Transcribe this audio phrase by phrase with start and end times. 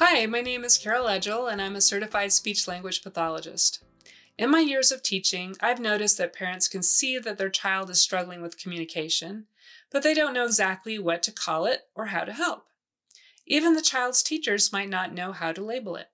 [0.00, 3.82] Hi, my name is Carol Edgel, and I'm a certified speech language pathologist.
[4.38, 8.00] In my years of teaching, I've noticed that parents can see that their child is
[8.00, 9.46] struggling with communication,
[9.90, 12.66] but they don't know exactly what to call it or how to help.
[13.44, 16.10] Even the child's teachers might not know how to label it.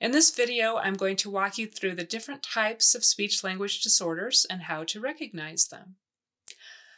[0.00, 3.80] In this video, I'm going to walk you through the different types of speech language
[3.80, 5.94] disorders and how to recognize them.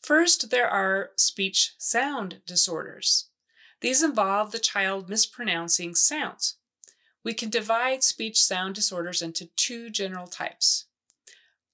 [0.00, 3.27] First, there are speech sound disorders.
[3.80, 6.56] These involve the child mispronouncing sounds.
[7.22, 10.86] We can divide speech sound disorders into two general types.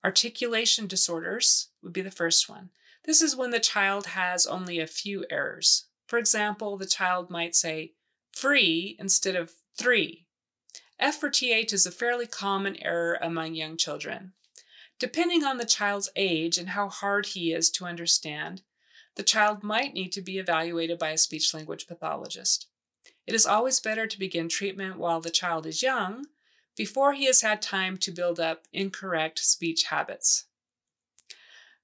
[0.05, 2.71] Articulation disorders would be the first one.
[3.05, 5.87] This is when the child has only a few errors.
[6.07, 7.93] For example, the child might say
[8.33, 10.27] free instead of three.
[10.99, 14.33] F for TH is a fairly common error among young children.
[14.99, 18.63] Depending on the child's age and how hard he is to understand,
[19.17, 22.67] the child might need to be evaluated by a speech language pathologist.
[23.27, 26.27] It is always better to begin treatment while the child is young,
[26.77, 30.47] before he has had time to build up incorrect speech habits.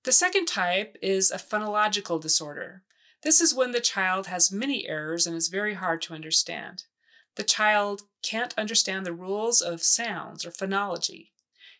[0.02, 2.82] The second type is a phonological disorder.
[3.22, 6.84] This is when the child has many errors and is very hard to understand.
[7.36, 11.30] The child can't understand the rules of sounds or phonology.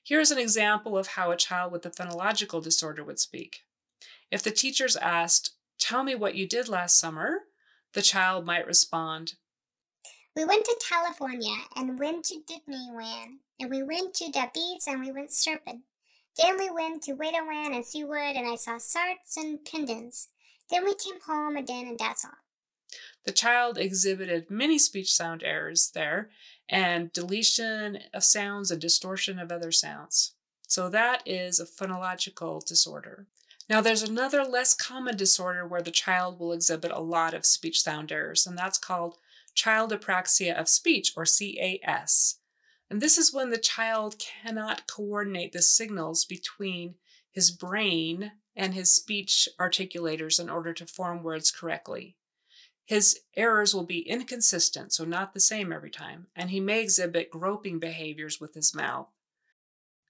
[0.02, 3.62] Here is an example of how a child with a phonological disorder would speak.
[4.30, 7.40] If the teachers asked, Tell me what you did last summer,
[7.94, 9.34] the child might respond,
[10.36, 15.00] We went to California and went to Disneyland, and we went to the beach and
[15.00, 15.82] we went surfing.
[16.36, 20.28] Then we went to Wonderland and SeaWorld and I saw sharks and pendants.
[20.70, 22.30] Then we came home again and that's all.
[23.24, 26.30] The child exhibited many speech sound errors there
[26.68, 30.34] and deletion of sounds and distortion of other sounds.
[30.66, 33.26] So that is a phonological disorder.
[33.70, 37.80] Now, there's another less common disorder where the child will exhibit a lot of speech
[37.80, 39.18] sound errors, and that's called
[39.54, 42.40] child apraxia of speech, or CAS.
[42.90, 46.96] And this is when the child cannot coordinate the signals between
[47.30, 52.16] his brain and his speech articulators in order to form words correctly.
[52.84, 57.30] His errors will be inconsistent, so not the same every time, and he may exhibit
[57.30, 59.06] groping behaviors with his mouth.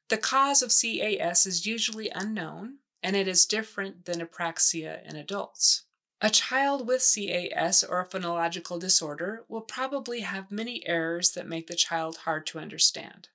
[0.09, 5.85] The cause of CAS is usually unknown, and it is different than apraxia in adults.
[6.23, 11.67] A child with CAS or a phonological disorder will probably have many errors that make
[11.67, 13.29] the child hard to understand.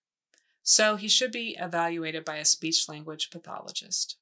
[0.62, 4.18] So he should be evaluated by a speech language pathologist.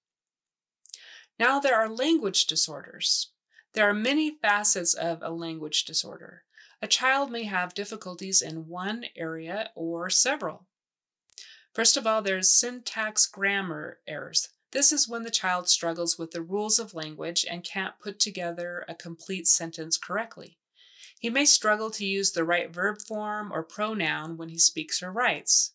[1.38, 3.32] Now there are language disorders.
[3.74, 6.44] There are many facets of a language disorder.
[6.82, 10.68] A child may have difficulties in one area or several.
[11.74, 14.50] First of all, there's syntax grammar errors.
[14.74, 18.84] This is when the child struggles with the rules of language and can't put together
[18.88, 20.58] a complete sentence correctly.
[21.20, 25.12] He may struggle to use the right verb form or pronoun when he speaks or
[25.12, 25.74] writes.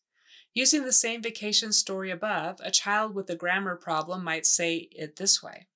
[0.52, 5.14] Using the same vacation story above, a child with a grammar problem might say it
[5.14, 5.68] this way.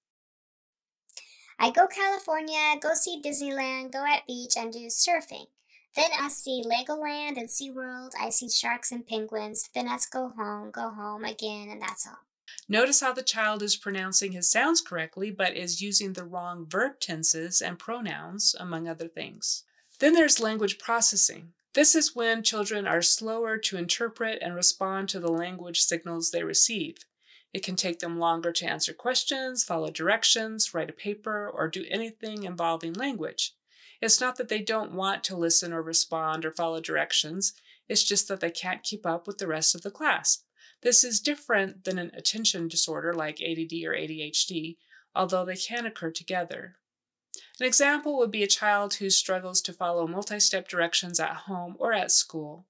[1.60, 5.46] I go California, go see Disneyland, go at beach and do surfing.
[5.94, 8.10] Then I see Legoland and SeaWorld.
[8.20, 9.70] I see sharks and penguins.
[9.72, 12.18] Then I go home, go home again, and that's all.
[12.68, 17.00] Notice how the child is pronouncing his sounds correctly, but is using the wrong verb
[17.00, 19.64] tenses and pronouns, among other things.
[19.98, 21.52] Then there's language processing.
[21.74, 26.44] This is when children are slower to interpret and respond to the language signals they
[26.44, 26.98] receive.
[27.52, 31.86] It can take them longer to answer questions, follow directions, write a paper, or do
[31.90, 33.54] anything involving language.
[34.00, 37.52] It's not that they don't want to listen or respond or follow directions,
[37.88, 40.44] it's just that they can't keep up with the rest of the class.
[40.82, 44.76] This is different than an attention disorder like ADD or ADHD,
[45.14, 46.76] although they can occur together.
[47.60, 51.76] An example would be a child who struggles to follow multi step directions at home
[51.78, 52.66] or at school.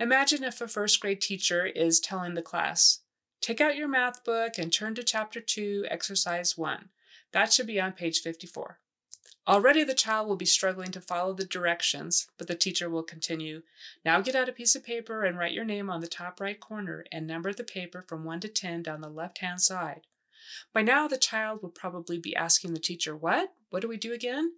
[0.00, 3.00] Imagine if a first grade teacher is telling the class,
[3.40, 6.88] Take out your math book and turn to chapter 2, exercise 1.
[7.32, 8.78] That should be on page 54.
[9.46, 13.62] Already the child will be struggling to follow the directions, but the teacher will continue.
[14.02, 16.58] Now get out a piece of paper and write your name on the top right
[16.58, 20.06] corner and number the paper from 1 to 10 down the left hand side.
[20.72, 23.52] By now, the child will probably be asking the teacher, What?
[23.68, 24.52] What do we do again?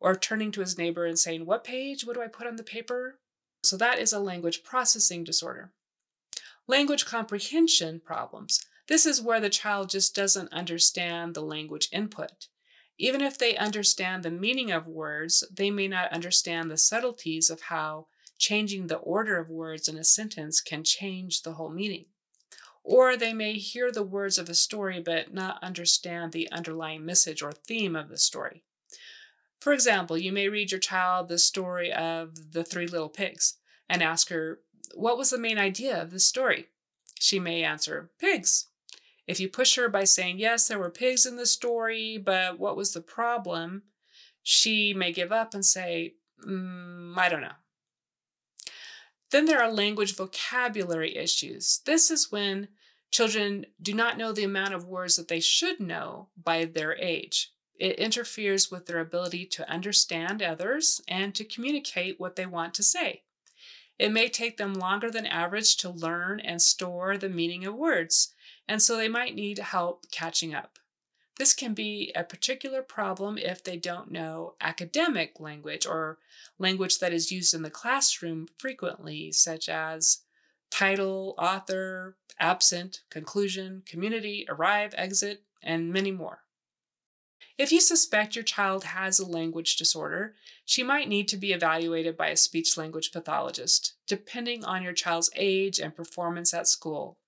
[0.00, 2.04] Or turning to his neighbor and saying, What page?
[2.04, 3.20] What do I put on the paper?
[3.62, 5.72] So that is a language processing disorder.
[6.66, 8.64] Language comprehension problems.
[8.88, 12.48] This is where the child just doesn't understand the language input.
[12.98, 17.62] Even if they understand the meaning of words, they may not understand the subtleties of
[17.62, 18.06] how
[18.38, 22.06] changing the order of words in a sentence can change the whole meaning.
[22.82, 27.42] Or they may hear the words of a story but not understand the underlying message
[27.42, 28.64] or theme of the story.
[29.60, 33.54] For example, you may read your child the story of the three little pigs
[33.88, 34.60] and ask her,
[34.94, 36.68] What was the main idea of the story?
[37.18, 38.67] She may answer, Pigs.
[39.28, 42.76] If you push her by saying, Yes, there were pigs in the story, but what
[42.76, 43.82] was the problem?
[44.42, 46.14] She may give up and say,
[46.44, 47.58] mm, I don't know.
[49.30, 51.82] Then there are language vocabulary issues.
[51.84, 52.68] This is when
[53.10, 57.52] children do not know the amount of words that they should know by their age.
[57.78, 62.82] It interferes with their ability to understand others and to communicate what they want to
[62.82, 63.24] say.
[63.98, 68.32] It may take them longer than average to learn and store the meaning of words,
[68.68, 70.78] and so they might need help catching up.
[71.38, 76.18] This can be a particular problem if they don't know academic language or
[76.58, 80.22] language that is used in the classroom frequently, such as
[80.70, 86.40] title, author, absent, conclusion, community, arrive, exit, and many more.
[87.56, 90.34] If you suspect your child has a language disorder,
[90.64, 95.30] she might need to be evaluated by a speech language pathologist, depending on your child's
[95.34, 97.18] age and performance at school.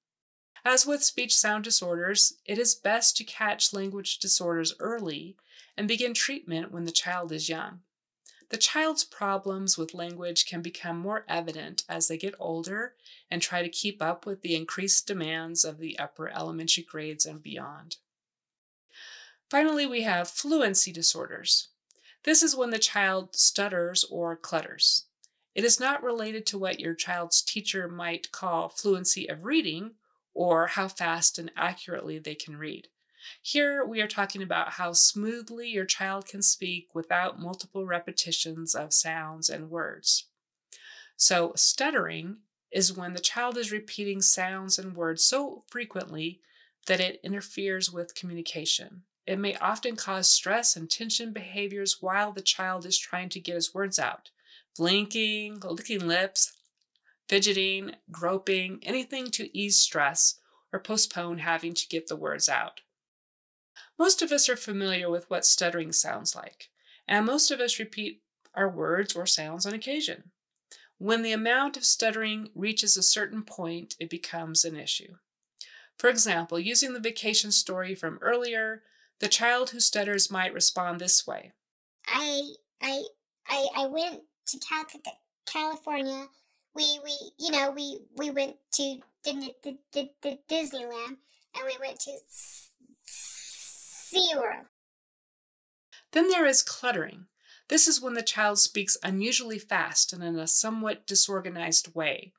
[0.65, 5.37] As with speech sound disorders, it is best to catch language disorders early
[5.77, 7.81] and begin treatment when the child is young.
[8.51, 12.95] The child's problems with language can become more evident as they get older
[13.31, 17.41] and try to keep up with the increased demands of the upper elementary grades and
[17.43, 17.97] beyond.
[19.49, 21.69] Finally, we have fluency disorders.
[22.25, 25.05] This is when the child stutters or clutters.
[25.55, 29.93] It is not related to what your child's teacher might call fluency of reading
[30.35, 32.88] or how fast and accurately they can read.
[33.43, 38.93] Here we are talking about how smoothly your child can speak without multiple repetitions of
[38.93, 40.27] sounds and words.
[41.17, 42.38] So, stuttering
[42.71, 46.41] is when the child is repeating sounds and words so frequently
[46.87, 49.03] that it interferes with communication.
[49.26, 53.55] It may often cause stress and tension behaviors while the child is trying to get
[53.55, 54.31] his words out.
[54.76, 56.53] Blinking, licking lips,
[57.31, 60.41] fidgeting, groping, anything to ease stress
[60.73, 62.81] or postpone having to get the words out.
[63.97, 66.71] Most of us are familiar with what stuttering sounds like,
[67.06, 68.23] and most of us repeat
[68.53, 70.32] our words or sounds on occasion.
[70.99, 75.15] When the amount of stuttering reaches a certain point, it becomes an issue.
[75.99, 78.83] For example, using the vacation story from earlier,
[79.21, 81.53] the child who stutters might respond this way
[82.09, 83.05] I, I,
[83.49, 85.03] I, I went to Cal-
[85.47, 86.26] California
[86.75, 89.55] we we you know we we went to Disney,
[89.94, 91.17] Disneyland
[91.55, 92.12] and we went to
[93.06, 94.67] SeaWorld.
[96.12, 97.26] Then there is cluttering.
[97.69, 102.32] This is when the child speaks unusually fast and in a somewhat disorganized way.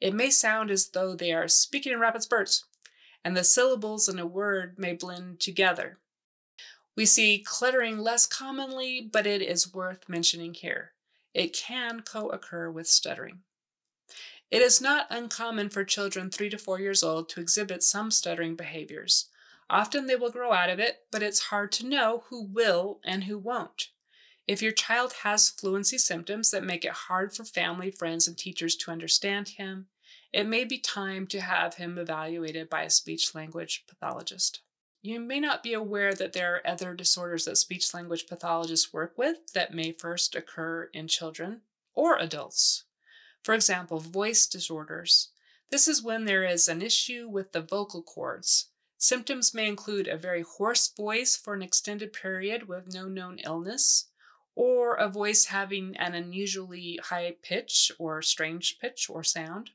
[0.00, 2.64] It may sound as though they are speaking in rapid spurts,
[3.24, 5.98] and the syllables in a word may blend together.
[6.96, 10.92] We see cluttering less commonly, but it is worth mentioning here.
[11.34, 13.40] It can co occur with stuttering.
[14.50, 18.54] It is not uncommon for children 3 to 4 years old to exhibit some stuttering
[18.54, 19.26] behaviors.
[19.68, 23.24] Often they will grow out of it, but it's hard to know who will and
[23.24, 23.88] who won't.
[24.46, 28.76] If your child has fluency symptoms that make it hard for family, friends, and teachers
[28.76, 29.88] to understand him,
[30.32, 34.60] it may be time to have him evaluated by a speech language pathologist.
[35.02, 39.18] You may not be aware that there are other disorders that speech language pathologists work
[39.18, 41.62] with that may first occur in children
[41.94, 42.84] or adults.
[43.46, 45.28] For example, voice disorders.
[45.70, 48.70] This is when there is an issue with the vocal cords.
[48.98, 54.06] Symptoms may include a very hoarse voice for an extended period with no known illness,
[54.56, 59.70] or a voice having an unusually high pitch or strange pitch or sound.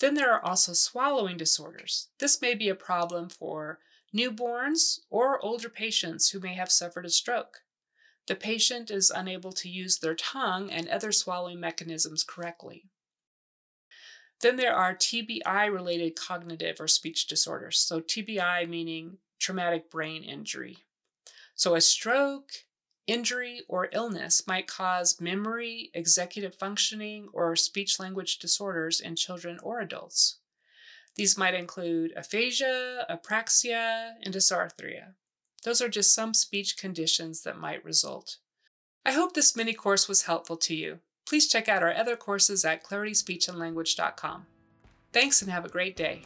[0.00, 2.08] Then there are also swallowing disorders.
[2.18, 3.78] This may be a problem for
[4.12, 7.62] newborns or older patients who may have suffered a stroke
[8.26, 12.84] the patient is unable to use their tongue and other swallowing mechanisms correctly.
[14.40, 17.78] Then there are TBI related cognitive or speech disorders.
[17.78, 20.78] So, TBI meaning traumatic brain injury.
[21.54, 22.50] So, a stroke,
[23.06, 29.80] injury, or illness might cause memory, executive functioning, or speech language disorders in children or
[29.80, 30.38] adults.
[31.14, 35.14] These might include aphasia, apraxia, and dysarthria.
[35.64, 38.38] Those are just some speech conditions that might result.
[39.04, 40.98] I hope this mini course was helpful to you.
[41.26, 44.46] Please check out our other courses at clarityspeechandlanguage.com.
[45.12, 46.22] Thanks and have a great day.